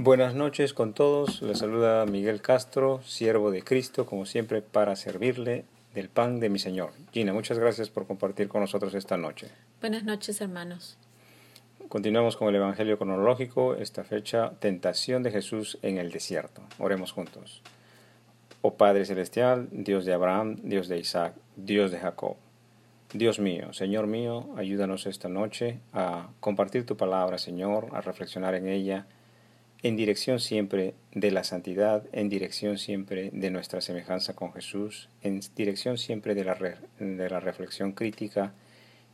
Buenas 0.00 0.32
noches 0.32 0.74
con 0.74 0.94
todos. 0.94 1.42
Les 1.42 1.58
saluda 1.58 2.06
Miguel 2.06 2.40
Castro, 2.40 3.02
siervo 3.02 3.50
de 3.50 3.64
Cristo, 3.64 4.06
como 4.06 4.26
siempre, 4.26 4.62
para 4.62 4.94
servirle 4.94 5.64
del 5.92 6.08
pan 6.08 6.38
de 6.38 6.48
mi 6.48 6.60
Señor. 6.60 6.92
Gina, 7.10 7.32
muchas 7.32 7.58
gracias 7.58 7.90
por 7.90 8.06
compartir 8.06 8.46
con 8.46 8.60
nosotros 8.60 8.94
esta 8.94 9.16
noche. 9.16 9.48
Buenas 9.80 10.04
noches, 10.04 10.40
hermanos. 10.40 10.96
Continuamos 11.88 12.36
con 12.36 12.46
el 12.46 12.54
Evangelio 12.54 12.96
cronológico, 12.96 13.74
esta 13.74 14.04
fecha, 14.04 14.52
tentación 14.60 15.24
de 15.24 15.32
Jesús 15.32 15.80
en 15.82 15.98
el 15.98 16.12
desierto. 16.12 16.62
Oremos 16.78 17.10
juntos. 17.10 17.60
Oh 18.62 18.74
Padre 18.74 19.04
Celestial, 19.04 19.66
Dios 19.72 20.04
de 20.04 20.12
Abraham, 20.12 20.58
Dios 20.62 20.86
de 20.86 21.00
Isaac, 21.00 21.34
Dios 21.56 21.90
de 21.90 21.98
Jacob. 21.98 22.36
Dios 23.12 23.40
mío, 23.40 23.72
Señor 23.72 24.06
mío, 24.06 24.48
ayúdanos 24.56 25.06
esta 25.06 25.28
noche 25.28 25.80
a 25.92 26.28
compartir 26.38 26.86
tu 26.86 26.96
palabra, 26.96 27.36
Señor, 27.38 27.88
a 27.90 28.00
reflexionar 28.00 28.54
en 28.54 28.68
ella 28.68 29.08
en 29.82 29.96
dirección 29.96 30.40
siempre 30.40 30.94
de 31.12 31.30
la 31.30 31.44
santidad, 31.44 32.04
en 32.12 32.28
dirección 32.28 32.78
siempre 32.78 33.30
de 33.32 33.50
nuestra 33.50 33.80
semejanza 33.80 34.34
con 34.34 34.52
Jesús, 34.52 35.08
en 35.22 35.40
dirección 35.54 35.98
siempre 35.98 36.34
de 36.34 36.44
la, 36.44 36.54
de 36.98 37.30
la 37.30 37.40
reflexión 37.40 37.92
crítica 37.92 38.54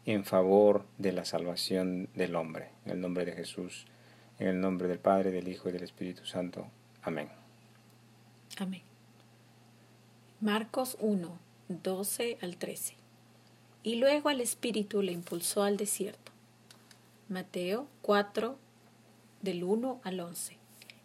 en 0.06 0.24
favor 0.24 0.86
de 0.98 1.12
la 1.12 1.24
salvación 1.24 2.08
del 2.14 2.34
hombre. 2.36 2.70
En 2.84 2.92
el 2.92 3.00
nombre 3.00 3.24
de 3.24 3.32
Jesús, 3.32 3.86
en 4.38 4.48
el 4.48 4.60
nombre 4.60 4.88
del 4.88 4.98
Padre, 4.98 5.30
del 5.30 5.48
Hijo 5.48 5.68
y 5.68 5.72
del 5.72 5.82
Espíritu 5.82 6.24
Santo. 6.24 6.66
Amén. 7.02 7.28
Amén. 8.58 8.82
Marcos 10.40 10.96
1, 11.00 11.38
12 11.68 12.38
al 12.42 12.56
13. 12.56 12.94
Y 13.82 13.96
luego 13.96 14.28
al 14.28 14.40
Espíritu 14.40 15.02
le 15.02 15.12
impulsó 15.12 15.62
al 15.62 15.76
desierto. 15.76 16.32
Mateo 17.28 17.86
4, 18.02 18.58
del 19.44 19.62
1 19.62 20.00
al 20.02 20.20
11. 20.20 20.56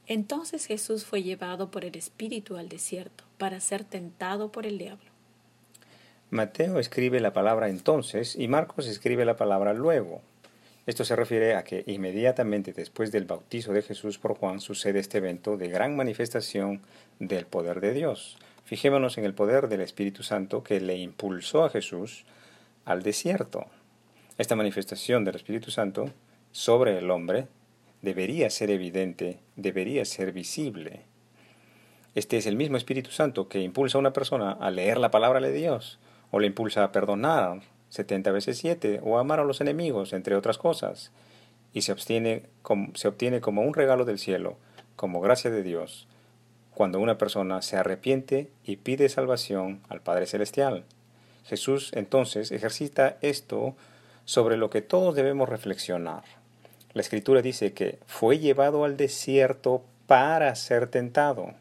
Entonces 0.08 0.66
Jesús 0.66 1.06
fue 1.06 1.22
llevado 1.22 1.70
por 1.70 1.86
el 1.86 1.96
Espíritu 1.96 2.58
al 2.58 2.68
desierto 2.68 3.24
para 3.38 3.60
ser 3.60 3.84
tentado 3.84 4.52
por 4.52 4.66
el 4.66 4.80
diablo. 4.80 5.10
Mateo 6.32 6.80
escribe 6.80 7.20
la 7.20 7.34
palabra 7.34 7.70
entonces 7.70 8.36
y 8.36 8.48
Marcos 8.48 8.88
escribe 8.88 9.26
la 9.26 9.36
palabra 9.36 9.74
luego. 9.74 10.22
Esto 10.86 11.06
se 11.06 11.16
refiere 11.16 11.56
a 11.56 11.64
que 11.64 11.84
inmediatamente 11.86 12.74
después 12.74 13.12
del 13.12 13.26
bautizo 13.26 13.74
de 13.74 13.84
Jesús 13.84 14.18
por 14.18 14.36
Juan 14.36 14.60
sucede 14.60 15.00
este 15.00 15.20
evento 15.20 15.58
de 15.58 15.68
gran 15.68 15.96
manifestación 15.96 16.82
del 17.20 17.46
poder 17.46 17.80
de 17.80 17.94
Dios. 17.94 18.38
Fijémonos 18.64 19.18
en 19.20 19.26
el 19.26 19.36
poder 19.36 19.68
del 19.68 19.82
Espíritu 19.82 20.24
Santo 20.24 20.64
que 20.64 20.80
le 20.80 20.98
impulsó 20.98 21.64
a 21.64 21.70
Jesús 21.70 22.26
al 22.86 23.04
desierto. 23.04 23.68
Esta 24.40 24.56
manifestación 24.56 25.26
del 25.26 25.36
Espíritu 25.36 25.70
Santo 25.70 26.10
sobre 26.52 26.98
el 26.98 27.12
hombre 27.12 27.48
debería 28.02 28.50
ser 28.50 28.70
evidente, 28.72 29.40
debería 29.56 30.06
ser 30.06 30.32
visible. 30.32 31.02
Este 32.16 32.38
es 32.38 32.46
el 32.46 32.56
mismo 32.56 32.78
Espíritu 32.78 33.12
Santo 33.12 33.48
que 33.48 33.62
impulsa 33.62 33.98
a 33.98 34.02
una 34.02 34.14
persona 34.14 34.52
a 34.52 34.72
leer 34.72 34.98
la 34.98 35.12
palabra 35.12 35.40
de 35.40 35.52
Dios, 35.52 36.00
o 36.32 36.40
le 36.40 36.48
impulsa 36.48 36.84
a 36.84 36.92
perdonar 36.92 37.62
setenta 37.90 38.32
veces 38.32 38.58
siete, 38.58 39.00
o 39.04 39.18
a 39.18 39.22
amar 39.22 39.40
a 39.40 39.44
los 39.44 39.62
enemigos, 39.62 40.14
entre 40.14 40.36
otras 40.36 40.58
cosas, 40.58 41.12
y 41.74 41.82
se, 41.82 41.96
se 41.98 43.08
obtiene 43.08 43.42
como 43.42 43.62
un 43.64 43.74
regalo 43.74 44.06
del 44.06 44.20
cielo, 44.20 44.58
como 44.96 45.22
gracia 45.22 45.50
de 45.50 45.64
Dios, 45.64 46.08
cuando 46.74 47.00
una 47.00 47.18
persona 47.18 47.62
se 47.62 47.78
arrepiente 47.78 48.50
y 48.64 48.78
pide 48.78 49.10
salvación 49.10 49.82
al 49.90 50.02
Padre 50.02 50.28
Celestial. 50.28 50.86
Jesús 51.46 51.92
entonces 51.94 52.52
ejercita 52.52 53.18
esto 53.22 53.76
sobre 54.26 54.56
lo 54.56 54.70
que 54.70 54.82
todos 54.82 55.16
debemos 55.16 55.50
reflexionar. 55.50 56.24
La 56.94 57.02
escritura 57.02 57.42
dice 57.42 57.74
que 57.74 58.00
fue 58.08 58.40
llevado 58.40 58.84
al 58.84 58.98
desierto 58.98 59.84
para 60.08 60.56
ser 60.56 60.88
tentado. 60.88 61.54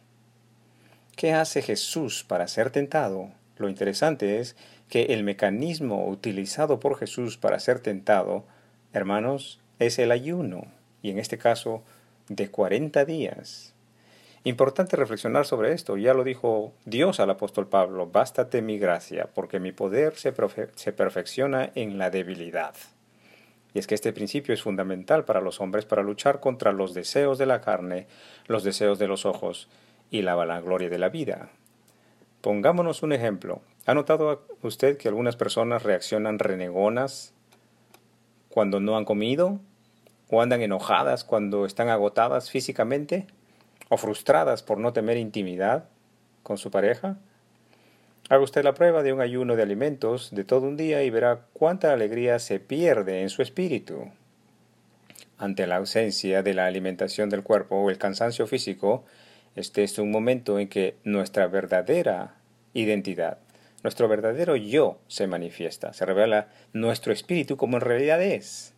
¿Qué 1.17 1.33
hace 1.33 1.61
Jesús 1.61 2.25
para 2.25 2.48
ser 2.48 2.71
tentado? 2.71 3.31
Lo 3.59 3.69
interesante 3.69 4.38
es 4.41 4.56
que 4.88 5.06
el 5.06 5.25
mecanismo 5.25 6.09
utilizado 6.09 6.81
por 6.81 6.97
Jesús 6.97 7.37
para 7.37 7.59
ser 7.61 7.81
tentado, 7.81 8.44
hermanos, 8.93 9.61
es 9.78 9.99
el 9.99 10.12
ayuno, 10.12 10.67
y 11.03 11.11
en 11.11 11.19
este 11.19 11.37
caso 11.37 11.83
de 12.28 12.50
40 12.50 13.05
días. 13.05 13.75
Importante 14.44 14.97
reflexionar 14.97 15.44
sobre 15.44 15.72
esto, 15.72 15.99
ya 15.99 16.15
lo 16.15 16.25
dijo 16.25 16.72
Dios 16.87 17.21
al 17.21 17.31
apóstol 17.31 17.69
Pablo, 17.69 18.06
bástate 18.06 18.62
mi 18.62 18.78
gracia, 18.78 19.28
porque 19.34 19.61
mi 19.61 19.72
poder 19.72 20.15
se, 20.17 20.33
se 20.75 20.93
perfecciona 20.93 21.71
en 21.75 21.99
la 21.99 22.09
debilidad. 22.09 22.75
Y 23.75 23.79
es 23.79 23.87
que 23.87 23.95
este 23.95 24.12
principio 24.12 24.55
es 24.55 24.62
fundamental 24.62 25.25
para 25.25 25.41
los 25.41 25.61
hombres 25.61 25.84
para 25.84 26.03
luchar 26.03 26.41
contra 26.41 26.73
los 26.73 26.95
deseos 26.95 27.39
de 27.39 27.47
la 27.47 27.61
carne, 27.61 28.06
los 28.47 28.65
deseos 28.65 28.99
de 28.99 29.09
los 29.09 29.27
ojos 29.27 29.69
y 30.11 30.23
la 30.23 30.34
vanagloria 30.34 30.89
de 30.89 30.99
la 30.99 31.11
vida. 31.11 31.51
Pongámonos 32.41 33.03
un 33.03 33.12
ejemplo. 33.12 33.61
¿Ha 33.87 33.95
notado 33.95 34.47
usted 34.62 34.97
que 34.97 35.09
algunas 35.09 35.37
personas 35.37 35.83
reaccionan 35.83 36.39
renegonas 36.39 37.34
cuando 38.49 38.81
no 38.81 38.97
han 38.97 39.05
comido? 39.05 39.61
¿O 40.31 40.43
andan 40.43 40.62
enojadas 40.62 41.25
cuando 41.25 41.67
están 41.67 41.89
agotadas 41.89 42.50
físicamente? 42.50 43.27
¿O 43.89 43.97
frustradas 43.97 44.62
por 44.62 44.79
no 44.79 44.93
tener 44.93 45.17
intimidad 45.17 45.89
con 46.43 46.59
su 46.59 46.71
pareja? 46.71 47.19
Haga 48.31 48.43
usted 48.43 48.62
la 48.62 48.75
prueba 48.75 49.03
de 49.03 49.15
un 49.15 49.22
ayuno 49.22 49.56
de 49.56 49.62
alimentos 49.62 50.28
de 50.33 50.44
todo 50.44 50.66
un 50.66 50.77
día 50.77 51.03
y 51.03 51.09
verá 51.09 51.47
cuánta 51.55 51.94
alegría 51.94 52.39
se 52.39 52.61
pierde 52.61 53.22
en 53.22 53.31
su 53.31 53.41
espíritu. 53.41 54.11
Ante 55.39 55.66
la 55.66 55.77
ausencia 55.77 56.43
de 56.43 56.53
la 56.53 56.67
alimentación 56.67 57.31
del 57.31 57.43
cuerpo 57.43 57.77
o 57.77 57.88
el 57.88 57.97
cansancio 57.97 58.47
físico, 58.47 59.06
este 59.56 59.83
es 59.83 59.99
un 59.99 60.11
momento 60.11 60.59
en 60.59 60.69
que 60.69 60.97
nuestra 61.05 61.47
verdadera 61.47 62.34
identidad, 62.75 63.38
nuestro 63.83 64.09
verdadero 64.09 64.56
yo 64.56 64.99
se 65.06 65.27
manifiesta, 65.27 65.94
se 65.94 66.05
revela 66.05 66.49
nuestro 66.75 67.15
espíritu 67.15 67.56
como 67.56 67.78
en 67.78 67.83
realidad 67.83 68.22
es. 68.22 68.75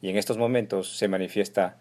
Y 0.00 0.08
en 0.08 0.16
estos 0.16 0.38
momentos 0.38 0.96
se 0.96 1.08
manifiesta 1.08 1.76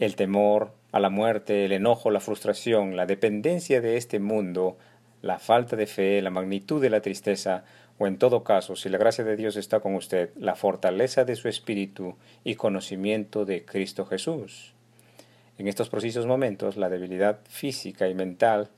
el 0.00 0.16
temor 0.16 0.72
a 0.90 0.98
la 0.98 1.10
muerte, 1.10 1.64
el 1.64 1.70
enojo, 1.70 2.10
la 2.10 2.20
frustración, 2.20 2.96
la 2.96 3.06
dependencia 3.06 3.80
de 3.80 3.96
este 3.96 4.18
mundo 4.18 4.78
la 5.22 5.38
falta 5.38 5.76
de 5.76 5.86
fe, 5.86 6.22
la 6.22 6.30
magnitud 6.30 6.80
de 6.80 6.90
la 6.90 7.00
tristeza, 7.00 7.64
o 7.98 8.06
en 8.06 8.18
todo 8.18 8.44
caso, 8.44 8.76
si 8.76 8.88
la 8.88 8.98
gracia 8.98 9.24
de 9.24 9.36
Dios 9.36 9.56
está 9.56 9.80
con 9.80 9.94
usted, 9.94 10.30
la 10.36 10.54
fortaleza 10.54 11.24
de 11.24 11.36
su 11.36 11.48
espíritu 11.48 12.16
y 12.44 12.54
conocimiento 12.54 13.44
de 13.44 13.64
Cristo 13.64 14.06
Jesús. 14.06 14.72
En 15.58 15.66
estos 15.66 15.88
precisos 15.88 16.26
momentos, 16.26 16.76
la 16.76 16.88
debilidad 16.88 17.40
física 17.48 18.08
y 18.08 18.14
mental, 18.14 18.68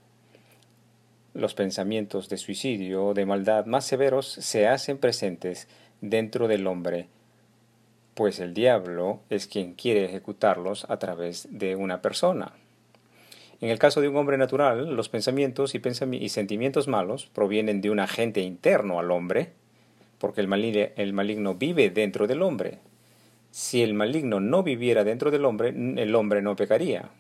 los 1.34 1.54
pensamientos 1.54 2.28
de 2.28 2.38
suicidio 2.38 3.06
o 3.06 3.14
de 3.14 3.26
maldad 3.26 3.66
más 3.66 3.84
severos 3.84 4.26
se 4.26 4.66
hacen 4.66 4.98
presentes 4.98 5.68
dentro 6.00 6.48
del 6.48 6.66
hombre, 6.66 7.08
pues 8.14 8.40
el 8.40 8.54
diablo 8.54 9.20
es 9.30 9.46
quien 9.46 9.74
quiere 9.74 10.04
ejecutarlos 10.04 10.86
a 10.88 10.98
través 10.98 11.46
de 11.50 11.76
una 11.76 12.02
persona. 12.02 12.52
En 13.60 13.68
el 13.68 13.78
caso 13.78 14.00
de 14.00 14.08
un 14.08 14.16
hombre 14.16 14.38
natural, 14.38 14.94
los 14.96 15.10
pensamientos 15.10 15.74
y, 15.74 16.28
sentimientos 16.30 16.88
malos 16.88 17.26
provienen 17.26 17.82
de 17.82 17.90
un 17.90 18.00
agente 18.00 18.40
interno 18.40 18.98
al 18.98 19.10
hombre, 19.10 19.52
porque 20.18 20.40
el 20.40 20.48
maligno, 20.48 21.54
vive 21.54 21.90
dentro 21.90 22.26
del 22.26 22.42
hombre. 22.42 22.78
Si 23.50 23.82
el 23.82 23.92
maligno 23.92 24.40
no 24.40 24.62
viviera 24.62 25.04
dentro 25.04 25.30
del 25.30 25.44
hombre, 25.44 25.68
el 25.68 26.14
hombre 26.14 26.40
no 26.40 26.56
pecaría. 26.56 27.10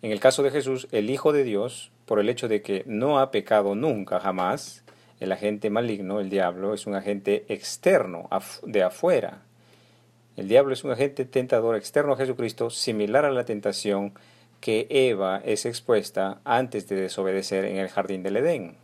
En 0.00 0.12
el 0.12 0.20
caso 0.20 0.42
de 0.42 0.50
Jesús, 0.50 0.88
el 0.92 1.10
Hijo 1.10 1.32
de 1.32 1.44
Dios, 1.44 1.90
por 2.06 2.20
el 2.20 2.30
hecho 2.30 2.48
de 2.48 2.62
que 2.62 2.84
no 2.86 3.18
ha 3.18 3.30
pecado 3.30 3.74
nunca 3.74 4.18
jamás, 4.18 4.82
el 5.18 5.30
agente 5.30 5.68
maligno, 5.68 6.20
el 6.20 6.30
diablo, 6.30 6.72
es 6.72 6.86
un 6.86 6.94
agente 6.94 7.44
externo, 7.48 8.30
de 8.62 8.82
afuera. 8.82 9.42
El 10.38 10.48
diablo 10.48 10.72
es 10.72 10.84
un 10.84 10.92
agente 10.92 11.26
tentador 11.26 11.76
externo 11.76 12.14
a 12.14 12.16
Jesucristo, 12.16 12.70
similar 12.70 13.26
a 13.26 13.30
la 13.30 13.44
tentación 13.44 14.14
que 14.60 14.86
Eva 14.90 15.40
es 15.44 15.64
expuesta 15.66 16.40
antes 16.44 16.88
de 16.88 16.96
desobedecer 16.96 17.64
en 17.64 17.76
el 17.76 17.88
jardín 17.88 18.22
del 18.22 18.36
Edén. 18.36 18.76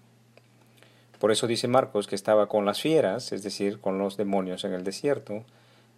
Por 1.18 1.32
eso 1.32 1.46
dice 1.46 1.68
Marcos 1.68 2.06
que 2.06 2.14
estaba 2.14 2.48
con 2.48 2.64
las 2.64 2.80
fieras, 2.80 3.32
es 3.32 3.42
decir, 3.42 3.80
con 3.80 3.98
los 3.98 4.16
demonios 4.16 4.64
en 4.64 4.72
el 4.72 4.84
desierto, 4.84 5.44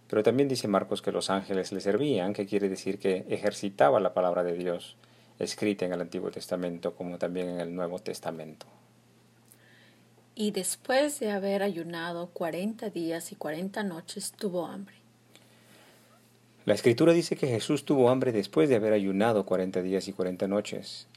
pero 0.09 0.23
también 0.23 0.49
dice 0.49 0.67
Marcos 0.67 1.01
que 1.01 1.11
los 1.11 1.29
ángeles 1.29 1.71
le 1.71 1.81
servían, 1.81 2.33
que 2.33 2.45
quiere 2.45 2.69
decir 2.69 2.99
que 2.99 3.25
ejercitaba 3.29 3.99
la 3.99 4.13
palabra 4.13 4.43
de 4.43 4.53
Dios, 4.53 4.95
escrita 5.39 5.85
en 5.85 5.93
el 5.93 6.01
Antiguo 6.01 6.31
Testamento 6.31 6.95
como 6.95 7.17
también 7.17 7.49
en 7.49 7.59
el 7.59 7.75
Nuevo 7.75 7.99
Testamento. 7.99 8.65
Y 10.35 10.51
después 10.51 11.19
de 11.19 11.31
haber 11.31 11.63
ayunado 11.63 12.27
cuarenta 12.27 12.89
días 12.89 13.33
y 13.33 13.35
cuarenta 13.35 13.83
noches, 13.83 14.31
tuvo 14.31 14.65
hambre. 14.65 14.95
La 16.69 16.75
escritura 16.75 17.13
dice 17.13 17.35
que 17.35 17.47
Jesús 17.47 17.83
tuvo 17.83 18.11
hambre 18.11 18.31
después 18.31 18.69
de 18.69 18.75
haber 18.75 18.93
ayunado 18.93 19.43
cuarenta 19.43 19.81
días 19.81 20.07
y 20.07 20.13
cuarenta 20.13 20.47
noches. 20.47 21.07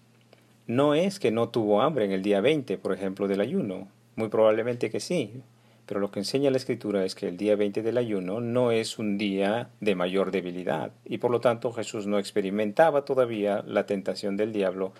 No 0.66 0.94
es 0.94 1.20
que 1.20 1.30
no 1.30 1.50
tuvo 1.50 1.82
hambre 1.82 2.06
en 2.06 2.12
el 2.12 2.22
día 2.22 2.40
20, 2.40 2.78
por 2.78 2.94
ejemplo, 2.94 3.28
del 3.28 3.42
ayuno. 3.42 3.86
Muy 4.16 4.30
probablemente 4.30 4.88
que 4.88 4.98
sí. 4.98 5.42
Pero 5.84 6.00
lo 6.00 6.10
que 6.10 6.20
enseña 6.20 6.50
la 6.50 6.56
escritura 6.56 7.04
es 7.04 7.14
que 7.14 7.28
el 7.28 7.36
día 7.36 7.54
20 7.54 7.82
del 7.82 7.98
ayuno 7.98 8.40
no 8.40 8.72
es 8.72 8.98
un 8.98 9.18
día 9.18 9.68
de 9.80 9.94
mayor 9.94 10.30
debilidad 10.30 10.92
y 11.04 11.18
por 11.18 11.30
lo 11.30 11.42
tanto 11.42 11.70
Jesús 11.70 12.06
no 12.06 12.18
experimentaba 12.18 13.04
todavía 13.04 13.62
la 13.66 13.84
tentación 13.84 14.38
del 14.38 14.54
diablo 14.54 14.94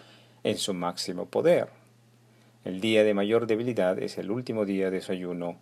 en 0.45 0.59
su 0.59 0.75
máximo 0.75 1.25
poder. 1.25 1.69
El 2.67 2.83
día 2.83 3.05
de 3.05 3.15
mayor 3.15 3.47
debilidad 3.47 3.99
es 3.99 4.19
el 4.19 4.31
último 4.31 4.67
día 4.67 4.91
de 4.91 5.01
su 5.01 5.13
ayuno 5.13 5.57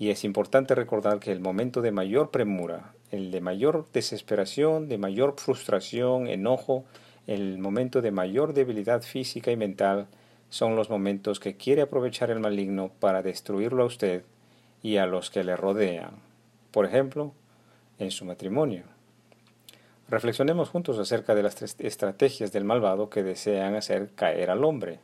y 0.00 0.08
es 0.08 0.24
importante 0.24 0.74
recordar 0.74 1.20
que 1.20 1.30
el 1.30 1.40
momento 1.40 1.82
de 1.82 1.92
mayor 1.92 2.30
premura, 2.30 2.94
el 3.10 3.30
de 3.30 3.40
mayor 3.40 3.86
desesperación, 3.92 4.88
de 4.88 4.98
mayor 4.98 5.34
frustración, 5.36 6.28
enojo, 6.28 6.84
el 7.26 7.58
momento 7.58 8.00
de 8.02 8.10
mayor 8.10 8.54
debilidad 8.54 9.02
física 9.02 9.50
y 9.50 9.56
mental, 9.56 10.06
son 10.48 10.76
los 10.76 10.90
momentos 10.90 11.38
que 11.38 11.56
quiere 11.56 11.82
aprovechar 11.82 12.30
el 12.30 12.40
maligno 12.40 12.90
para 13.00 13.22
destruirlo 13.22 13.84
a 13.84 13.86
usted 13.86 14.24
y 14.82 14.96
a 14.96 15.06
los 15.06 15.30
que 15.30 15.44
le 15.44 15.56
rodean. 15.56 16.10
Por 16.70 16.86
ejemplo, 16.86 17.32
en 17.98 18.10
su 18.10 18.24
matrimonio. 18.24 18.84
Reflexionemos 20.08 20.70
juntos 20.70 20.98
acerca 20.98 21.36
de 21.36 21.44
las 21.44 21.62
estrategias 21.78 22.50
del 22.50 22.64
malvado 22.64 23.10
que 23.10 23.22
desean 23.22 23.76
hacer 23.76 24.10
caer 24.16 24.50
al 24.50 24.64
hombre. 24.64 24.98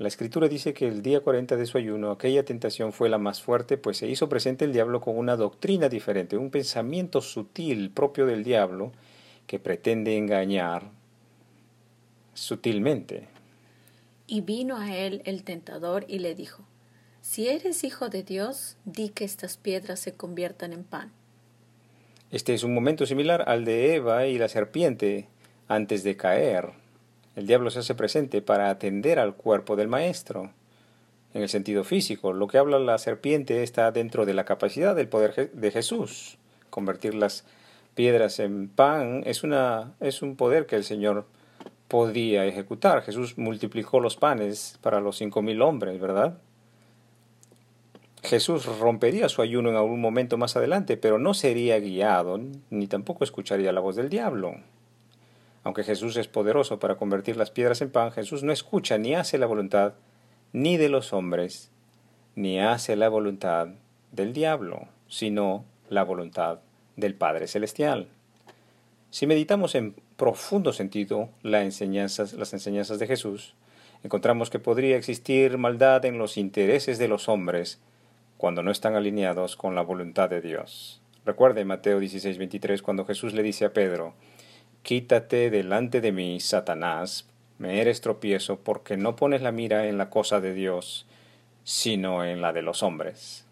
La 0.00 0.08
escritura 0.08 0.48
dice 0.48 0.72
que 0.72 0.88
el 0.88 1.02
día 1.02 1.20
40 1.20 1.58
de 1.58 1.66
su 1.66 1.76
ayuno 1.76 2.10
aquella 2.10 2.42
tentación 2.42 2.94
fue 2.94 3.10
la 3.10 3.18
más 3.18 3.42
fuerte, 3.42 3.76
pues 3.76 3.98
se 3.98 4.08
hizo 4.08 4.30
presente 4.30 4.64
el 4.64 4.72
diablo 4.72 5.02
con 5.02 5.18
una 5.18 5.36
doctrina 5.36 5.90
diferente, 5.90 6.38
un 6.38 6.50
pensamiento 6.50 7.20
sutil 7.20 7.90
propio 7.90 8.24
del 8.24 8.42
diablo 8.42 8.92
que 9.46 9.58
pretende 9.58 10.16
engañar 10.16 10.90
sutilmente. 12.32 13.28
Y 14.26 14.40
vino 14.40 14.78
a 14.78 14.96
él 14.96 15.20
el 15.26 15.44
tentador 15.44 16.06
y 16.08 16.20
le 16.20 16.34
dijo, 16.34 16.64
Si 17.20 17.48
eres 17.48 17.84
hijo 17.84 18.08
de 18.08 18.22
Dios, 18.22 18.78
di 18.86 19.10
que 19.10 19.26
estas 19.26 19.58
piedras 19.58 20.00
se 20.00 20.14
conviertan 20.14 20.72
en 20.72 20.84
pan. 20.84 21.12
Este 22.30 22.54
es 22.54 22.64
un 22.64 22.72
momento 22.72 23.04
similar 23.04 23.44
al 23.46 23.66
de 23.66 23.96
Eva 23.96 24.26
y 24.26 24.38
la 24.38 24.48
serpiente 24.48 25.28
antes 25.68 26.04
de 26.04 26.16
caer. 26.16 26.70
El 27.36 27.46
diablo 27.46 27.70
se 27.70 27.78
hace 27.78 27.94
presente 27.94 28.42
para 28.42 28.70
atender 28.70 29.18
al 29.18 29.34
cuerpo 29.34 29.76
del 29.76 29.88
maestro. 29.88 30.50
En 31.32 31.42
el 31.42 31.48
sentido 31.48 31.84
físico, 31.84 32.32
lo 32.32 32.48
que 32.48 32.58
habla 32.58 32.78
la 32.78 32.98
serpiente 32.98 33.62
está 33.62 33.92
dentro 33.92 34.26
de 34.26 34.34
la 34.34 34.44
capacidad 34.44 34.96
del 34.96 35.08
poder 35.08 35.50
de 35.52 35.70
Jesús. 35.70 36.38
Convertir 36.70 37.14
las 37.14 37.44
piedras 37.94 38.40
en 38.40 38.68
pan 38.68 39.22
es, 39.26 39.44
una, 39.44 39.94
es 40.00 40.22
un 40.22 40.34
poder 40.34 40.66
que 40.66 40.76
el 40.76 40.84
Señor 40.84 41.26
podía 41.86 42.46
ejecutar. 42.46 43.02
Jesús 43.02 43.38
multiplicó 43.38 44.00
los 44.00 44.16
panes 44.16 44.78
para 44.80 45.00
los 45.00 45.16
cinco 45.16 45.40
mil 45.40 45.62
hombres, 45.62 46.00
¿verdad? 46.00 46.38
Jesús 48.22 48.66
rompería 48.78 49.28
su 49.28 49.40
ayuno 49.40 49.70
en 49.70 49.76
algún 49.76 50.00
momento 50.00 50.36
más 50.36 50.56
adelante, 50.56 50.96
pero 50.96 51.18
no 51.18 51.32
sería 51.32 51.78
guiado, 51.78 52.40
ni 52.70 52.86
tampoco 52.86 53.24
escucharía 53.24 53.72
la 53.72 53.80
voz 53.80 53.96
del 53.96 54.08
diablo. 54.08 54.56
Aunque 55.62 55.84
Jesús 55.84 56.16
es 56.16 56.28
poderoso 56.28 56.78
para 56.78 56.96
convertir 56.96 57.36
las 57.36 57.50
piedras 57.50 57.82
en 57.82 57.90
pan, 57.90 58.12
Jesús 58.12 58.42
no 58.42 58.52
escucha 58.52 58.98
ni 58.98 59.14
hace 59.14 59.38
la 59.38 59.46
voluntad 59.46 59.94
ni 60.52 60.76
de 60.76 60.88
los 60.88 61.12
hombres, 61.12 61.70
ni 62.34 62.60
hace 62.60 62.96
la 62.96 63.08
voluntad 63.08 63.68
del 64.12 64.32
diablo, 64.32 64.88
sino 65.08 65.64
la 65.88 66.02
voluntad 66.02 66.60
del 66.96 67.14
Padre 67.14 67.46
Celestial. 67.46 68.08
Si 69.10 69.26
meditamos 69.26 69.74
en 69.74 69.94
profundo 70.16 70.72
sentido 70.72 71.28
las 71.42 71.64
enseñanzas, 71.64 72.98
de 72.98 73.06
Jesús, 73.06 73.54
encontramos 74.04 74.50
que 74.50 74.58
podría 74.58 74.96
existir 74.96 75.58
maldad 75.58 76.04
en 76.04 76.18
los 76.18 76.36
intereses 76.36 76.98
de 76.98 77.08
los 77.08 77.28
hombres 77.28 77.80
cuando 78.36 78.62
no 78.62 78.70
están 78.70 78.94
alineados 78.94 79.56
con 79.56 79.74
la 79.74 79.82
voluntad 79.82 80.30
de 80.30 80.40
Dios. 80.40 81.02
Recuerde 81.26 81.64
Mateo 81.64 82.00
16:23 82.00 82.82
cuando 82.82 83.04
Jesús 83.04 83.34
le 83.34 83.42
dice 83.42 83.64
a 83.64 83.72
Pedro, 83.72 84.14
Quítate 84.82 85.50
delante 85.50 86.00
de 86.00 86.10
mí, 86.10 86.40
Satanás, 86.40 87.26
me 87.58 87.80
eres 87.80 88.00
tropiezo 88.00 88.58
porque 88.58 88.96
no 88.96 89.14
pones 89.14 89.42
la 89.42 89.52
mira 89.52 89.86
en 89.86 89.98
la 89.98 90.08
cosa 90.08 90.40
de 90.40 90.54
Dios, 90.54 91.06
sino 91.64 92.24
en 92.24 92.40
la 92.40 92.52
de 92.52 92.62
los 92.62 92.82
hombres. 92.82 93.44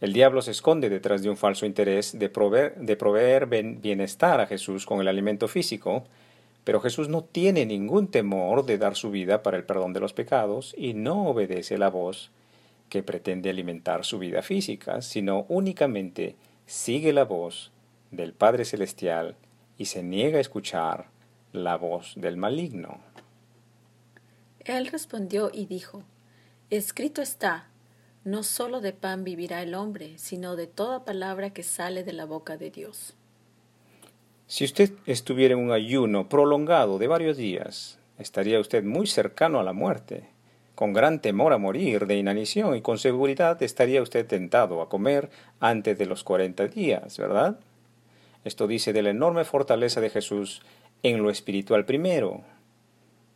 El 0.00 0.12
diablo 0.12 0.40
se 0.42 0.52
esconde 0.52 0.88
detrás 0.88 1.22
de 1.22 1.28
un 1.28 1.36
falso 1.36 1.66
interés 1.66 2.18
de 2.18 2.28
proveer, 2.30 2.76
de 2.76 2.96
proveer 2.96 3.46
bienestar 3.46 4.40
a 4.40 4.46
Jesús 4.46 4.86
con 4.86 5.00
el 5.00 5.08
alimento 5.08 5.46
físico, 5.48 6.04
pero 6.64 6.80
Jesús 6.80 7.08
no 7.08 7.22
tiene 7.22 7.66
ningún 7.66 8.08
temor 8.08 8.64
de 8.64 8.78
dar 8.78 8.96
su 8.96 9.10
vida 9.10 9.42
para 9.42 9.56
el 9.56 9.64
perdón 9.64 9.92
de 9.92 10.00
los 10.00 10.14
pecados 10.14 10.74
y 10.78 10.94
no 10.94 11.26
obedece 11.26 11.78
la 11.78 11.90
voz 11.90 12.30
que 12.88 13.02
pretende 13.02 13.50
alimentar 13.50 14.04
su 14.04 14.18
vida 14.18 14.42
física, 14.42 15.02
sino 15.02 15.44
únicamente 15.48 16.36
sigue 16.66 17.12
la 17.12 17.24
voz 17.24 17.70
del 18.10 18.32
Padre 18.32 18.64
Celestial 18.64 19.36
y 19.78 19.86
se 19.86 20.02
niega 20.02 20.38
a 20.38 20.42
escuchar 20.42 21.06
la 21.52 21.76
voz 21.76 22.12
del 22.16 22.36
maligno. 22.36 22.98
Él 24.60 24.88
respondió 24.88 25.50
y 25.54 25.66
dijo, 25.66 26.02
Escrito 26.68 27.22
está, 27.22 27.68
no 28.24 28.42
sólo 28.42 28.82
de 28.82 28.92
pan 28.92 29.24
vivirá 29.24 29.62
el 29.62 29.74
hombre, 29.74 30.18
sino 30.18 30.56
de 30.56 30.66
toda 30.66 31.04
palabra 31.04 31.50
que 31.50 31.62
sale 31.62 32.04
de 32.04 32.12
la 32.12 32.26
boca 32.26 32.58
de 32.58 32.70
Dios. 32.70 33.14
Si 34.46 34.64
usted 34.64 34.92
estuviera 35.06 35.54
en 35.54 35.60
un 35.60 35.72
ayuno 35.72 36.28
prolongado 36.28 36.98
de 36.98 37.06
varios 37.06 37.36
días, 37.36 37.98
estaría 38.18 38.60
usted 38.60 38.82
muy 38.82 39.06
cercano 39.06 39.60
a 39.60 39.62
la 39.62 39.72
muerte, 39.72 40.28
con 40.74 40.92
gran 40.92 41.20
temor 41.20 41.52
a 41.52 41.58
morir 41.58 42.06
de 42.06 42.16
inanición 42.16 42.76
y 42.76 42.82
con 42.82 42.98
seguridad 42.98 43.62
estaría 43.62 44.02
usted 44.02 44.26
tentado 44.26 44.82
a 44.82 44.88
comer 44.88 45.30
antes 45.60 45.96
de 45.98 46.06
los 46.06 46.24
cuarenta 46.24 46.66
días, 46.66 47.16
¿verdad? 47.18 47.58
Esto 48.44 48.66
dice 48.66 48.92
de 48.92 49.02
la 49.02 49.10
enorme 49.10 49.44
fortaleza 49.44 50.00
de 50.00 50.10
Jesús 50.10 50.62
en 51.02 51.22
lo 51.22 51.30
espiritual 51.30 51.84
primero 51.84 52.42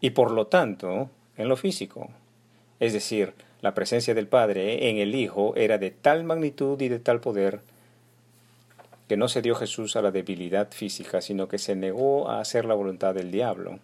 y 0.01 0.11
por 0.11 0.31
lo 0.31 0.47
tanto 0.47 1.11
en 1.37 1.49
lo 1.49 1.57
físico. 1.57 2.11
Es 2.81 2.93
decir, 2.93 3.35
la 3.61 3.75
presencia 3.75 4.15
del 4.15 4.27
Padre 4.27 4.91
en 4.91 4.99
el 4.99 5.15
Hijo 5.15 5.55
era 5.57 5.79
de 5.79 5.91
tal 5.91 6.25
magnitud 6.25 6.81
y 6.81 6.89
de 6.89 6.99
tal 6.99 7.21
poder 7.21 7.61
que 9.09 9.17
no 9.17 9.29
se 9.29 9.43
dio 9.43 9.55
Jesús 9.55 9.97
a 9.97 10.03
la 10.03 10.11
debilidad 10.11 10.73
física, 10.73 11.21
sino 11.21 11.47
que 11.47 11.59
se 11.59 11.77
negó 11.77 12.29
a 12.29 12.41
hacer 12.41 12.65
la 12.65 12.75
voluntad 12.75 13.15
del 13.15 13.31
diablo, 13.31 13.79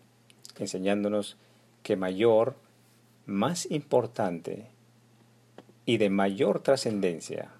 enseñándonos 0.59 1.37
que 1.83 1.97
mayor, 1.97 2.55
más 3.27 3.71
importante 3.71 4.67
y 5.85 5.99
de 5.99 6.11
mayor 6.11 6.61
trascendencia 6.61 7.51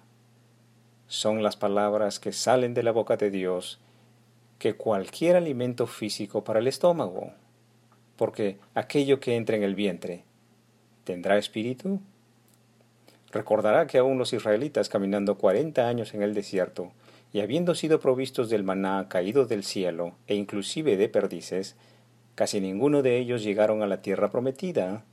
son 1.09 1.41
las 1.41 1.57
palabras 1.57 2.19
que 2.19 2.31
salen 2.31 2.75
de 2.75 2.83
la 2.83 2.91
boca 2.91 3.17
de 3.17 3.31
Dios 3.31 3.79
que 4.59 4.75
cualquier 4.75 5.35
alimento 5.35 5.87
físico 5.87 6.43
para 6.43 6.59
el 6.59 6.67
estómago, 6.67 7.31
porque 8.15 8.59
aquello 8.75 9.19
que 9.19 9.35
entra 9.35 9.57
en 9.57 9.63
el 9.63 9.73
vientre 9.73 10.23
tendrá 11.05 11.39
espíritu. 11.39 11.99
Recordará 13.31 13.87
que 13.87 13.97
aún 13.97 14.19
los 14.19 14.33
israelitas 14.33 14.87
caminando 14.87 15.39
cuarenta 15.39 15.87
años 15.87 16.13
en 16.13 16.21
el 16.21 16.35
desierto 16.35 16.91
y 17.33 17.39
habiendo 17.39 17.73
sido 17.73 17.99
provistos 17.99 18.51
del 18.51 18.63
maná 18.63 19.07
caído 19.09 19.45
del 19.45 19.63
cielo 19.63 20.13
e 20.27 20.35
inclusive 20.35 20.95
de 20.95 21.09
perdices, 21.09 21.75
casi 22.35 22.61
ninguno 22.61 23.01
de 23.01 23.17
ellos 23.17 23.41
llegaron 23.43 23.81
a 23.81 23.87
la 23.87 24.03
tierra 24.03 24.29
prometida, 24.29 25.03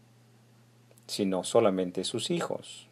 sino 1.06 1.42
solamente 1.42 2.04
sus 2.04 2.30
hijos. 2.30 2.85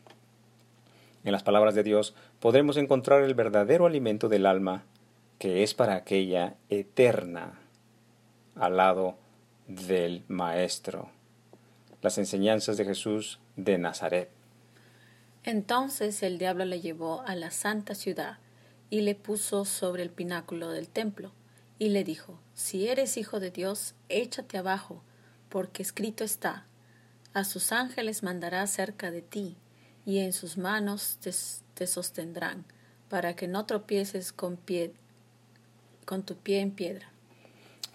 En 1.24 1.32
las 1.32 1.42
palabras 1.42 1.74
de 1.74 1.82
Dios 1.82 2.14
podremos 2.38 2.76
encontrar 2.76 3.22
el 3.22 3.34
verdadero 3.34 3.86
alimento 3.86 4.28
del 4.28 4.44
alma, 4.44 4.84
que 5.38 5.62
es 5.62 5.72
para 5.72 5.94
aquella 5.94 6.56
eterna, 6.68 7.58
al 8.54 8.76
lado 8.76 9.16
del 9.66 10.22
Maestro. 10.28 11.08
Las 12.02 12.18
enseñanzas 12.18 12.76
de 12.76 12.84
Jesús 12.84 13.40
de 13.56 13.78
Nazaret. 13.78 14.28
Entonces 15.44 16.22
el 16.22 16.36
diablo 16.36 16.66
le 16.66 16.82
llevó 16.82 17.22
a 17.22 17.34
la 17.34 17.50
santa 17.50 17.94
ciudad 17.94 18.38
y 18.90 19.00
le 19.00 19.14
puso 19.14 19.64
sobre 19.64 20.02
el 20.02 20.10
pináculo 20.10 20.70
del 20.70 20.88
templo 20.88 21.32
y 21.78 21.88
le 21.88 22.04
dijo, 22.04 22.38
Si 22.52 22.86
eres 22.86 23.16
hijo 23.16 23.40
de 23.40 23.50
Dios, 23.50 23.94
échate 24.10 24.58
abajo, 24.58 25.02
porque 25.48 25.82
escrito 25.82 26.22
está, 26.22 26.66
a 27.32 27.44
sus 27.44 27.72
ángeles 27.72 28.22
mandará 28.22 28.66
cerca 28.66 29.10
de 29.10 29.22
ti 29.22 29.56
y 30.06 30.18
en 30.18 30.32
sus 30.32 30.58
manos 30.58 31.18
te, 31.74 31.86
sostendrán, 31.86 32.64
para 33.08 33.34
que 33.36 33.48
no 33.48 33.66
tropieces 33.66 34.32
con, 34.32 34.56
pie, 34.56 34.92
con 36.04 36.22
tu 36.22 36.36
pie 36.36 36.60
en 36.60 36.70
piedra. 36.70 37.10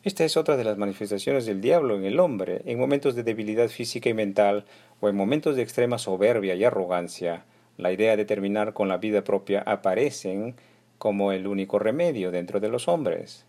Esta 0.03 0.23
es 0.23 0.37
otra 0.37 0.55
de 0.55 0.63
las 0.63 0.77
manifestaciones 0.77 1.45
del 1.45 1.61
diablo 1.61 1.95
en 1.95 2.05
el 2.05 2.19
hombre, 2.19 2.61
en 2.65 2.79
momentos 2.79 3.15
de 3.15 3.23
debilidad 3.23 3.67
física 3.67 4.09
y 4.09 4.13
mental 4.13 4.65
o 5.01 5.09
en 5.09 5.15
momentos 5.15 5.55
de 5.55 5.61
extrema 5.61 5.97
soberbia 5.97 6.55
y 6.55 6.63
arrogancia. 6.63 7.45
La 7.77 7.91
idea 7.91 8.15
de 8.15 8.25
terminar 8.25 8.73
con 8.73 8.87
la 8.87 8.97
vida 8.97 9.23
propia 9.23 9.61
aparecen 9.61 10.55
como 10.97 11.31
el 11.31 11.47
único 11.47 11.79
remedio 11.79 12.31
dentro 12.31 12.59
de 12.59 12.69
los 12.69 12.87
hombres. 12.87 13.45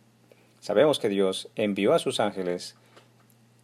Sabemos 0.60 0.98
que 0.98 1.08
Dios 1.08 1.48
envió 1.56 1.94
a 1.94 1.98
sus 1.98 2.20
ángeles 2.20 2.76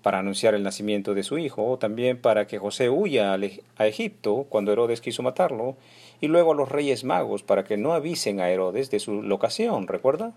para 0.03 0.19
anunciar 0.21 0.55
el 0.55 0.62
nacimiento 0.62 1.15
de 1.15 1.23
su 1.23 1.38
hijo, 1.38 1.65
o 1.65 1.79
también 1.79 2.21
para 2.21 2.47
que 2.47 2.59
José 2.59 2.91
huya 2.91 3.33
a 3.33 3.87
Egipto 3.87 4.47
cuando 4.49 4.73
Herodes 4.73 5.00
quiso 5.00 5.23
matarlo, 5.23 5.76
y 6.21 6.29
luego 6.29 6.53
a 6.53 6.55
los 6.55 6.69
reyes 6.69 7.05
magos 7.05 7.43
para 7.43 7.65
que 7.65 7.76
no 7.76 7.93
avisen 7.93 8.41
a 8.41 8.50
Herodes 8.50 8.91
de 8.91 9.00
su 9.00 9.23
locación, 9.23 9.87
¿recuerda? 9.87 10.33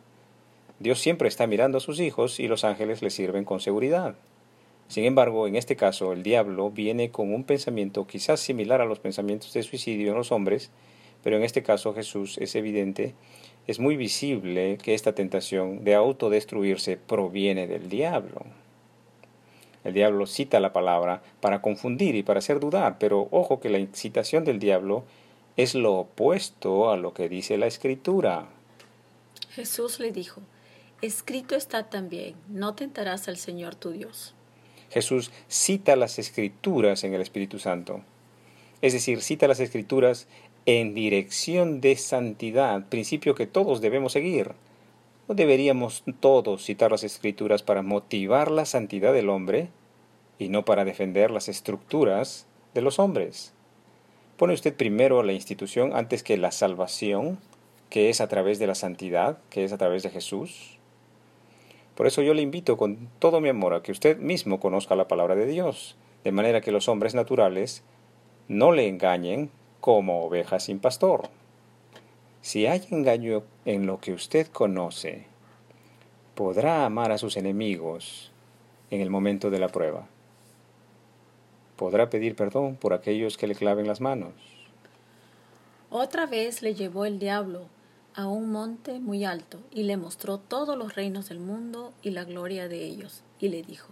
Dios 0.79 0.99
siempre 0.99 1.27
está 1.27 1.45
mirando 1.45 1.77
a 1.77 1.81
sus 1.81 1.99
hijos 1.99 2.39
y 2.39 2.47
los 2.47 2.63
ángeles 2.63 3.01
le 3.01 3.09
sirven 3.09 3.43
con 3.43 3.59
seguridad. 3.59 4.15
Sin 4.87 5.05
embargo, 5.05 5.47
en 5.47 5.55
este 5.55 5.75
caso, 5.75 6.13
el 6.13 6.23
diablo 6.23 6.71
viene 6.71 7.11
con 7.11 7.31
un 7.33 7.43
pensamiento 7.43 8.07
quizás 8.07 8.39
similar 8.39 8.81
a 8.81 8.85
los 8.85 8.99
pensamientos 8.99 9.53
de 9.53 9.61
suicidio 9.61 10.09
en 10.09 10.17
los 10.17 10.31
hombres, 10.31 10.71
pero 11.23 11.37
en 11.37 11.43
este 11.43 11.63
caso 11.63 11.93
Jesús 11.93 12.37
es 12.39 12.55
evidente, 12.55 13.13
es 13.67 13.79
muy 13.79 13.97
visible 13.97 14.79
que 14.81 14.95
esta 14.95 15.13
tentación 15.13 15.83
de 15.83 15.93
autodestruirse 15.93 16.97
proviene 16.97 17.67
del 17.67 17.87
diablo. 17.87 18.45
El 19.83 19.93
diablo 19.93 20.25
cita 20.25 20.59
la 20.59 20.73
palabra 20.73 21.21
para 21.39 21.61
confundir 21.61 22.15
y 22.15 22.23
para 22.23 22.39
hacer 22.39 22.59
dudar, 22.59 22.97
pero 22.99 23.27
ojo 23.31 23.59
que 23.59 23.69
la 23.69 23.79
incitación 23.79 24.43
del 24.43 24.59
diablo 24.59 25.03
es 25.55 25.75
lo 25.75 25.93
opuesto 25.95 26.91
a 26.91 26.97
lo 26.97 27.13
que 27.13 27.29
dice 27.29 27.57
la 27.57 27.67
escritura. 27.67 28.47
Jesús 29.51 29.99
le 29.99 30.11
dijo, 30.11 30.41
escrito 31.01 31.55
está 31.55 31.89
también, 31.89 32.35
no 32.47 32.75
tentarás 32.75 33.27
al 33.27 33.37
Señor 33.37 33.75
tu 33.75 33.91
Dios. 33.91 34.33
Jesús 34.89 35.31
cita 35.47 35.95
las 35.95 36.19
escrituras 36.19 37.03
en 37.03 37.13
el 37.13 37.21
Espíritu 37.21 37.59
Santo. 37.59 38.01
Es 38.81 38.93
decir, 38.93 39.21
cita 39.21 39.47
las 39.47 39.59
escrituras 39.59 40.27
en 40.65 40.93
dirección 40.93 41.81
de 41.81 41.95
santidad, 41.95 42.85
principio 42.87 43.35
que 43.35 43.47
todos 43.47 43.81
debemos 43.81 44.13
seguir. 44.13 44.51
¿No 45.29 45.35
deberíamos 45.35 46.03
todos 46.21 46.65
citar 46.65 46.89
las 46.89 47.03
escrituras 47.03 47.61
para 47.61 47.83
motivar 47.83 48.49
la 48.49 48.65
santidad 48.65 49.13
del 49.13 49.29
hombre 49.29 49.69
y 50.39 50.49
no 50.49 50.65
para 50.65 50.85
defender 50.85 51.29
las 51.29 51.49
estructuras 51.49 52.47
de 52.73 52.81
los 52.81 52.97
hombres? 52.97 53.53
¿Pone 54.37 54.55
usted 54.55 54.73
primero 54.75 55.21
la 55.21 55.33
institución 55.33 55.95
antes 55.95 56.23
que 56.23 56.35
la 56.35 56.51
salvación, 56.51 57.37
que 57.91 58.09
es 58.09 58.21
a 58.21 58.27
través 58.27 58.57
de 58.57 58.65
la 58.65 58.73
santidad, 58.73 59.37
que 59.51 59.63
es 59.63 59.71
a 59.71 59.77
través 59.77 60.01
de 60.01 60.09
Jesús? 60.09 60.79
Por 61.93 62.07
eso 62.07 62.23
yo 62.23 62.33
le 62.33 62.41
invito 62.41 62.75
con 62.75 63.07
todo 63.19 63.39
mi 63.39 63.49
amor 63.49 63.75
a 63.75 63.83
que 63.83 63.91
usted 63.91 64.17
mismo 64.17 64.59
conozca 64.59 64.95
la 64.95 65.07
palabra 65.07 65.35
de 65.35 65.45
Dios, 65.45 65.95
de 66.23 66.31
manera 66.31 66.61
que 66.61 66.71
los 66.71 66.87
hombres 66.87 67.13
naturales 67.13 67.83
no 68.47 68.71
le 68.71 68.87
engañen 68.87 69.51
como 69.79 70.23
oveja 70.23 70.59
sin 70.59 70.79
pastor. 70.79 71.29
Si 72.41 72.65
hay 72.65 72.85
engaño 72.89 73.43
en 73.65 73.85
lo 73.85 73.99
que 73.99 74.13
usted 74.13 74.47
conoce, 74.47 75.25
podrá 76.35 76.85
amar 76.85 77.11
a 77.11 77.17
sus 77.17 77.37
enemigos 77.37 78.31
en 78.89 79.01
el 79.01 79.09
momento 79.09 79.49
de 79.49 79.59
la 79.59 79.67
prueba. 79.67 80.07
Podrá 81.75 82.09
pedir 82.09 82.35
perdón 82.35 82.75
por 82.75 82.93
aquellos 82.93 83.37
que 83.37 83.47
le 83.47 83.55
claven 83.55 83.87
las 83.87 84.01
manos. 84.01 84.33
Otra 85.89 86.25
vez 86.25 86.61
le 86.61 86.75
llevó 86.75 87.05
el 87.05 87.19
diablo 87.19 87.65
a 88.15 88.27
un 88.27 88.51
monte 88.51 88.99
muy 88.99 89.25
alto 89.25 89.59
y 89.71 89.83
le 89.83 89.97
mostró 89.97 90.37
todos 90.37 90.77
los 90.77 90.95
reinos 90.95 91.29
del 91.29 91.39
mundo 91.39 91.93
y 92.01 92.11
la 92.11 92.23
gloria 92.23 92.67
de 92.67 92.83
ellos, 92.85 93.23
y 93.39 93.49
le 93.49 93.63
dijo, 93.63 93.89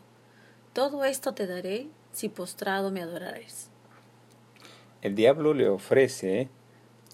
Todo 0.74 1.06
esto 1.06 1.34
te 1.34 1.48
daré 1.48 1.88
si 2.12 2.30
postrado 2.30 2.92
me 2.92 3.02
adorares 3.02 3.70
el 5.02 5.16
diablo 5.16 5.54
le 5.54 5.70
ofrece 5.70 6.50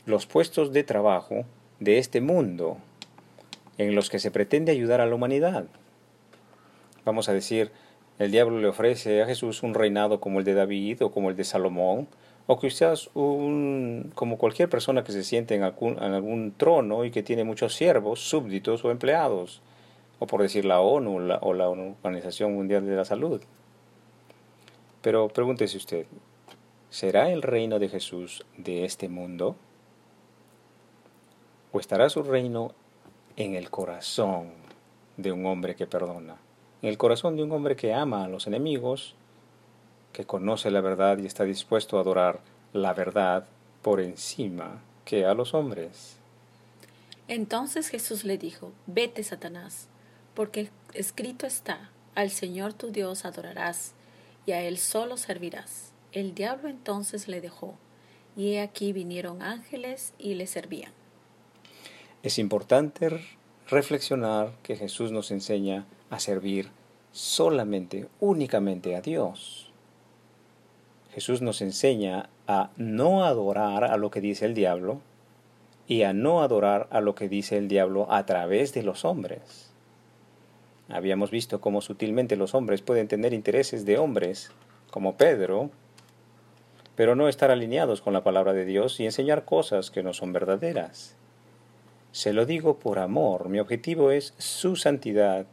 los 0.05 0.25
puestos 0.25 0.73
de 0.73 0.83
trabajo 0.83 1.45
de 1.79 1.97
este 1.97 2.21
mundo 2.21 2.77
en 3.77 3.95
los 3.95 4.09
que 4.09 4.19
se 4.19 4.31
pretende 4.31 4.71
ayudar 4.71 5.01
a 5.01 5.05
la 5.05 5.15
humanidad. 5.15 5.65
Vamos 7.05 7.29
a 7.29 7.33
decir, 7.33 7.71
el 8.19 8.31
diablo 8.31 8.59
le 8.59 8.67
ofrece 8.67 9.21
a 9.21 9.25
Jesús 9.25 9.63
un 9.63 9.73
reinado 9.73 10.19
como 10.19 10.39
el 10.39 10.45
de 10.45 10.53
David 10.53 11.03
o 11.03 11.11
como 11.11 11.29
el 11.29 11.35
de 11.35 11.43
Salomón, 11.43 12.07
o 12.45 12.59
quizás 12.59 13.09
un, 13.13 14.11
como 14.15 14.37
cualquier 14.37 14.69
persona 14.69 15.03
que 15.03 15.11
se 15.13 15.23
siente 15.23 15.55
en 15.55 15.63
algún, 15.63 15.93
en 15.93 16.13
algún 16.13 16.53
trono 16.55 17.05
y 17.05 17.11
que 17.11 17.23
tiene 17.23 17.43
muchos 17.43 17.73
siervos, 17.73 18.19
súbditos 18.19 18.83
o 18.83 18.91
empleados, 18.91 19.61
o 20.19 20.27
por 20.27 20.41
decir 20.41 20.65
la 20.65 20.81
ONU 20.81 21.15
o 21.41 21.53
la 21.53 21.69
Organización 21.69 22.53
Mundial 22.53 22.85
de 22.85 22.95
la 22.95 23.05
Salud. 23.05 23.41
Pero 25.01 25.29
pregúntese 25.29 25.77
usted, 25.77 26.05
¿Será 26.93 27.31
el 27.31 27.41
reino 27.41 27.79
de 27.79 27.89
Jesús 27.89 28.45
de 28.55 28.85
este 28.85 29.09
mundo? 29.09 29.55
¿O 31.75 31.79
estará 31.79 32.07
su 32.07 32.21
reino 32.21 32.71
en 33.35 33.55
el 33.55 33.71
corazón 33.71 34.51
de 35.17 35.31
un 35.31 35.47
hombre 35.47 35.75
que 35.75 35.87
perdona? 35.87 36.37
En 36.83 36.89
el 36.89 36.99
corazón 36.99 37.35
de 37.35 37.41
un 37.41 37.51
hombre 37.51 37.75
que 37.75 37.95
ama 37.95 38.23
a 38.23 38.27
los 38.27 38.45
enemigos, 38.45 39.15
que 40.11 40.23
conoce 40.23 40.69
la 40.69 40.81
verdad 40.81 41.17
y 41.17 41.25
está 41.25 41.45
dispuesto 41.45 41.97
a 41.97 42.01
adorar 42.01 42.41
la 42.73 42.93
verdad 42.93 43.47
por 43.81 44.01
encima 44.01 44.83
que 45.03 45.25
a 45.25 45.33
los 45.33 45.55
hombres. 45.55 46.17
Entonces 47.27 47.87
Jesús 47.87 48.23
le 48.23 48.37
dijo, 48.37 48.71
vete, 48.85 49.23
Satanás, 49.23 49.87
porque 50.35 50.69
escrito 50.93 51.47
está, 51.47 51.89
al 52.13 52.29
Señor 52.29 52.73
tu 52.73 52.91
Dios 52.91 53.25
adorarás 53.25 53.93
y 54.45 54.51
a 54.51 54.61
Él 54.61 54.77
solo 54.77 55.17
servirás. 55.17 55.91
El 56.11 56.35
diablo 56.35 56.69
entonces 56.69 57.27
le 57.27 57.41
dejó, 57.41 57.73
y 58.37 58.51
he 58.51 58.61
aquí 58.61 58.93
vinieron 58.93 59.41
ángeles 59.41 60.13
y 60.19 60.35
le 60.35 60.45
servían. 60.45 60.91
Es 62.23 62.39
importante 62.39 63.19
reflexionar 63.69 64.53
que 64.63 64.77
Jesús 64.77 65.11
nos 65.11 65.29
enseña 65.29 65.85
a 66.09 66.21
servir 66.21 66.69
solamente, 67.11 68.07
únicamente 68.21 68.95
a 68.95 69.01
Dios. 69.01 69.73
Jesús 71.13 71.41
nos 71.41 71.61
enseña 71.61 72.29
a 72.47 72.69
no 72.77 73.25
adorar 73.25 73.83
a 73.83 73.97
lo 73.97 74.09
que 74.09 74.21
dice 74.21 74.45
el 74.45 74.53
diablo 74.53 75.01
y 75.85 76.03
a 76.03 76.13
no 76.13 76.41
adorar 76.41 76.87
a 76.91 77.01
lo 77.01 77.13
que 77.13 77.27
dice 77.27 77.57
el 77.57 77.67
diablo 77.67 78.09
a 78.09 78.25
través 78.25 78.73
de 78.73 78.83
los 78.83 79.03
hombres. 79.03 79.73
Habíamos 80.87 81.29
visto 81.29 81.59
cómo 81.59 81.81
sutilmente 81.81 82.37
los 82.37 82.55
hombres 82.55 82.81
pueden 82.81 83.09
tener 83.09 83.33
intereses 83.33 83.83
de 83.83 83.97
hombres, 83.97 84.49
como 84.91 85.17
Pedro, 85.17 85.71
pero 86.95 87.15
no 87.15 87.27
estar 87.27 87.51
alineados 87.51 87.99
con 87.99 88.13
la 88.13 88.23
palabra 88.23 88.53
de 88.53 88.63
Dios 88.63 89.01
y 89.01 89.05
enseñar 89.05 89.43
cosas 89.43 89.91
que 89.91 90.03
no 90.03 90.13
son 90.13 90.31
verdaderas. 90.31 91.17
Se 92.13 92.31
lo 92.31 92.45
digo 92.45 92.77
por 92.77 92.99
amor, 92.99 93.49
mi 93.49 93.59
objetivo 93.59 94.11
es 94.11 94.35
su 94.37 94.75
santidad, 94.75 95.47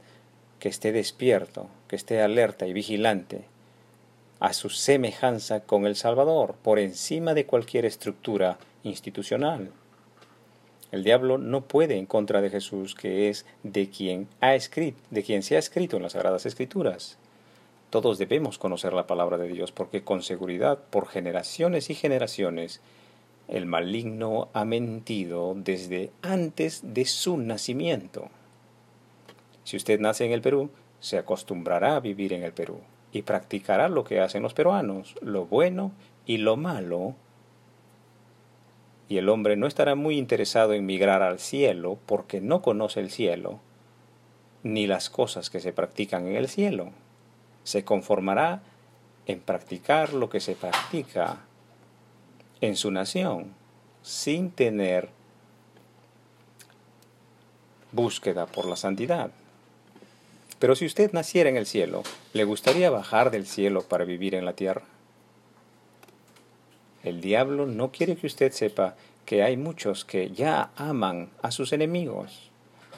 que 0.59 0.69
esté 0.69 0.93
despierto, 0.93 1.69
que 1.89 1.97
esté 1.97 2.21
alerta 2.21 2.67
y 2.67 2.75
vigilante, 2.75 3.45
a 4.41 4.53
su 4.53 4.69
semejanza 4.69 5.61
con 5.61 5.87
el 5.87 5.97
Salvador, 5.97 6.55
por 6.63 6.79
encima 6.79 7.33
de 7.33 7.47
cualquier 7.47 7.87
estructura 7.87 8.59
institucional. 8.83 9.71
El 10.93 11.03
diablo 11.03 11.39
no 11.39 11.63
puede 11.63 11.97
en 11.97 12.05
contra 12.05 12.43
de 12.43 12.51
Jesús, 12.51 12.95
que 12.95 13.31
es 13.31 13.47
de 13.63 13.89
quien 13.89 14.29
ha 14.43 14.55
escrito, 14.55 14.99
de 15.09 15.23
quien 15.23 15.43
se 15.43 15.57
ha 15.57 15.59
escrito 15.59 15.97
en 15.97 16.03
las 16.03 16.13
sagradas 16.13 16.45
escrituras. 16.45 17.17
Todos 17.89 18.19
debemos 18.19 18.59
conocer 18.59 18.93
la 18.93 19.07
palabra 19.07 19.39
de 19.39 19.49
Dios 19.49 19.73
porque 19.73 20.05
con 20.05 20.23
seguridad, 20.23 20.79
por 20.91 21.09
generaciones 21.09 21.89
y 21.89 21.95
generaciones, 21.95 22.83
el 23.51 23.67
maligno 23.67 24.49
ha 24.53 24.65
mentido 24.65 25.55
desde 25.57 26.11
antes 26.23 26.81
de 26.95 27.05
su 27.05 27.37
nacimiento. 27.37 28.29
Si 29.65 29.77
usted 29.77 30.01
nace 30.01 30.25
en 30.25 30.33
el 30.33 30.41
Perú, 30.41 30.71
se 31.01 31.19
acostumbrará 31.19 31.97
a 31.97 32.01
vivir 32.01 32.33
en 32.33 32.43
el 32.43 32.53
Perú 32.53 32.79
y 33.13 33.23
practicará 33.23 33.89
lo 33.89 34.05
que 34.05 34.21
hacen 34.21 34.43
los 34.43 34.55
peruanos, 34.55 35.17
lo 35.21 35.47
bueno 35.47 35.93
y 36.27 36.39
lo 36.39 36.57
malo. 36.57 37.15
Y 39.09 39.19
el 39.19 39.29
hombre 39.29 39.57
no 39.57 39.67
estará 39.67 39.97
muy 39.97 40.17
interesado 40.17 40.73
en 40.73 40.87
migrar 40.87 41.23
al 41.23 41.41
cielo 41.41 41.99
porque 42.07 42.41
no 42.41 42.63
conoce 42.63 43.01
el 43.01 43.11
cielo, 43.11 43.59
ni 44.63 44.87
las 44.87 45.11
cosas 45.11 45.51
que 45.51 45.61
se 45.61 45.73
practican 45.73 46.27
en 46.27 46.37
el 46.37 46.49
cielo 46.49 46.93
se 47.65 47.85
conformará 47.85 48.63
en 49.27 49.41
practicar 49.41 50.13
lo 50.13 50.29
que 50.29 50.41
se 50.41 50.55
practica 50.55 51.41
en 52.61 52.77
su 52.77 52.91
nación, 52.91 53.55
sin 54.03 54.51
tener 54.51 55.09
búsqueda 57.93 58.47
por 58.47 58.67
la 58.67 58.77
santidad. 58.77 59.31
Pero 60.59 60.77
si 60.77 60.87
usted 60.87 61.13
naciera 61.13 61.49
en 61.49 61.57
el 61.57 61.67
cielo, 61.67 62.03
¿le 62.33 62.45
gustaría 62.45 62.91
bajar 62.91 63.31
del 63.31 63.47
cielo 63.47 63.83
para 63.83 64.05
vivir 64.05 64.35
en 64.35 64.45
la 64.45 64.53
tierra? 64.53 64.83
El 67.03 67.21
diablo 67.21 67.67
no 67.67 67.91
quiere 67.91 68.17
que 68.17 68.27
usted 68.27 68.53
sepa 68.53 68.95
que 69.25 69.43
hay 69.43 69.57
muchos 69.57 70.05
que 70.05 70.31
ya 70.31 70.71
aman 70.77 71.31
a 71.41 71.51
sus 71.51 71.73
enemigos 71.73 72.51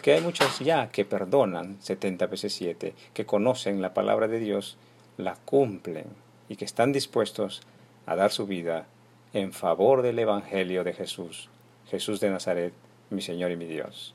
que 0.02 0.12
hay 0.12 0.20
muchos 0.20 0.58
ya 0.58 0.90
que 0.90 1.04
perdonan 1.04 1.80
70 1.80 2.26
veces 2.26 2.52
7, 2.54 2.92
que 3.14 3.24
conocen 3.24 3.80
la 3.80 3.94
palabra 3.94 4.26
de 4.26 4.40
Dios, 4.40 4.76
la 5.16 5.36
cumplen 5.44 6.06
y 6.48 6.56
que 6.56 6.64
están 6.64 6.92
dispuestos 6.92 7.62
a 8.04 8.16
dar 8.16 8.32
su 8.32 8.46
vida 8.46 8.86
en 9.32 9.52
favor 9.52 10.02
del 10.02 10.18
Evangelio 10.18 10.84
de 10.84 10.92
Jesús, 10.92 11.48
Jesús 11.88 12.20
de 12.20 12.30
Nazaret, 12.30 12.72
mi 13.10 13.22
Señor 13.22 13.50
y 13.50 13.56
mi 13.56 13.66
Dios. 13.66 14.14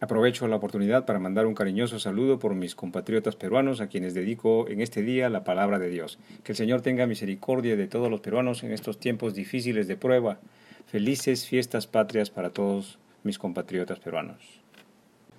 Aprovecho 0.00 0.46
la 0.46 0.56
oportunidad 0.56 1.06
para 1.06 1.18
mandar 1.18 1.46
un 1.46 1.54
cariñoso 1.54 1.98
saludo 1.98 2.38
por 2.38 2.54
mis 2.54 2.76
compatriotas 2.76 3.34
peruanos 3.34 3.80
a 3.80 3.88
quienes 3.88 4.14
dedico 4.14 4.68
en 4.68 4.80
este 4.80 5.02
día 5.02 5.28
la 5.28 5.42
palabra 5.42 5.80
de 5.80 5.90
Dios. 5.90 6.20
Que 6.44 6.52
el 6.52 6.56
Señor 6.56 6.82
tenga 6.82 7.08
misericordia 7.08 7.76
de 7.76 7.88
todos 7.88 8.08
los 8.08 8.20
peruanos 8.20 8.62
en 8.62 8.70
estos 8.70 9.00
tiempos 9.00 9.34
difíciles 9.34 9.88
de 9.88 9.96
prueba. 9.96 10.38
Felices 10.86 11.46
fiestas 11.46 11.88
patrias 11.88 12.30
para 12.30 12.50
todos 12.50 12.98
mis 13.24 13.38
compatriotas 13.38 13.98
peruanos. 13.98 14.60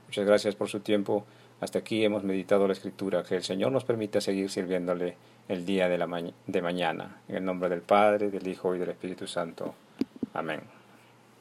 Muchas 0.07 0.25
gracias 0.25 0.55
por 0.55 0.67
su 0.67 0.81
tiempo. 0.81 1.25
Hasta 1.61 1.79
aquí 1.79 2.03
hemos 2.03 2.25
meditado 2.25 2.67
la 2.67 2.73
escritura. 2.73 3.23
Que 3.23 3.37
el 3.37 3.43
Señor 3.43 3.71
nos 3.71 3.85
permita 3.85 4.19
seguir 4.19 4.49
sirviéndole 4.49 5.15
el 5.49 5.65
día 5.65 5.89
de, 5.89 5.97
la 5.97 6.07
de 6.47 6.61
mañana. 6.61 7.17
En 7.27 7.37
el 7.37 7.45
nombre 7.45 7.67
del 7.67 7.81
Padre, 7.81 8.29
del 8.29 8.47
Hijo 8.47 8.73
y 8.75 8.79
del 8.79 8.89
Espíritu 8.89 9.27
Santo. 9.27 9.75
Amén. 10.33 10.78